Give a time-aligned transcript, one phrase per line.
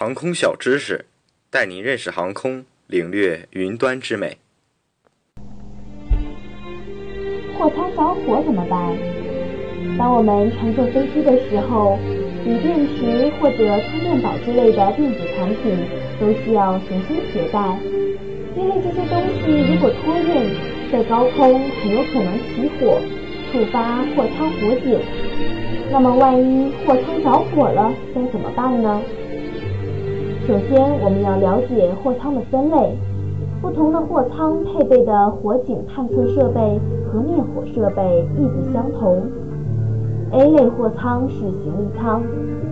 [0.00, 1.06] 航空小知识，
[1.50, 4.38] 带您认识航空，领略云端之美。
[7.58, 8.96] 货舱着火怎么办？
[9.98, 11.98] 当我们乘坐飞机的时候，
[12.44, 13.58] 锂电池或者
[13.90, 15.76] 充电宝之类的电子产品
[16.20, 17.58] 都需要随身携带，
[18.54, 20.54] 因为这些东西如果托运，
[20.92, 23.00] 在高空很有可能起火，
[23.50, 25.00] 触发货舱火警。
[25.90, 29.02] 那么万一货舱着火了，该怎么办呢？
[30.48, 32.96] 首先，我们要了解货舱的分类。
[33.60, 39.20] 不同的货舱配备的火警探测设备和灭火设备亦不相同。
[40.32, 42.22] A 类货舱是行李舱，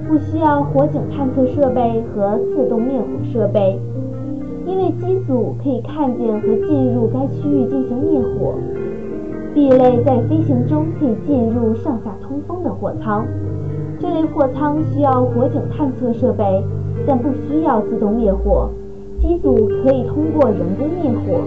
[0.08, 3.78] 不需要火警探测设备和自动灭火设备，
[4.64, 8.54] 因为机组可以看见和进入该区域进行灭火。
[9.52, 13.26] B 类在飞行中可以进入上下通风的货舱，
[13.98, 16.64] 这类货舱需要火警探测设备，
[17.04, 18.70] 但不需要自动灭火。
[19.20, 21.40] 机组可以通过人工灭火。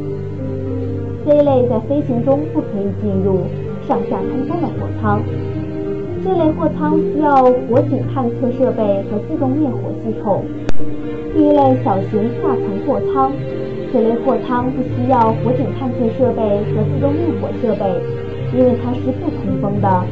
[1.24, 3.42] C 类在飞行中不可以进入
[3.88, 5.22] 上下通风的货舱，
[6.24, 10.44] 这类货舱需要火警探测设备和自动灭火系统。
[11.34, 13.32] D 类小型下层货舱，
[13.94, 16.42] 这类货舱不需要火警探测设备
[16.74, 17.86] 和自动灭火设备，
[18.58, 20.04] 因为它是不通风的，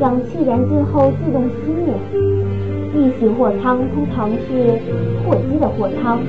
[0.00, 2.19] 氧气燃尽后自动熄灭。
[3.28, 4.78] 货舱通常是
[5.24, 6.20] 货机的货舱，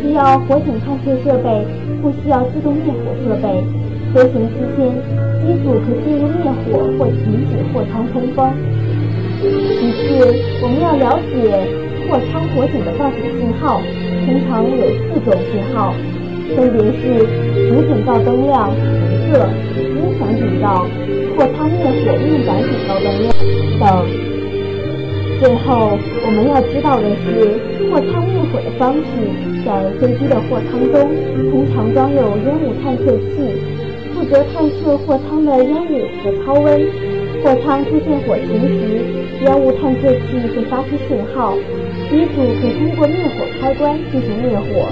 [0.00, 1.66] 需要火警探测设备，
[2.00, 3.64] 不需要自动灭火设备。
[4.14, 4.88] 飞行期间，
[5.44, 8.50] 机组可进入灭火或停止货舱通风。
[9.40, 11.34] 其次，我们要了解
[12.08, 13.80] 货舱火警的报警信号，
[14.24, 15.92] 通常有四种信号，
[16.56, 17.20] 分别是
[17.68, 18.76] 主警告灯亮红
[19.30, 20.86] 色、音响警告、
[21.36, 23.28] 货舱灭火面板警告灯亮
[23.78, 24.27] 等。
[25.40, 27.54] 最后，我们要知道的是，
[27.88, 29.06] 货舱灭火的方式，
[29.64, 31.14] 在飞机的货舱中，
[31.50, 33.38] 通常装有烟雾探测器，
[34.12, 36.82] 负责探测货舱的烟雾和超温。
[37.40, 38.98] 货舱出现火情时，
[39.44, 41.54] 烟雾探测器会发出信号，
[42.10, 44.90] 机组可以通过灭火开关进行灭火。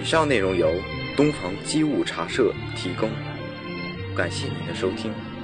[0.00, 0.66] 以上内容由
[1.16, 3.08] 东方机务茶社提供。
[4.16, 5.35] 感谢您的收听。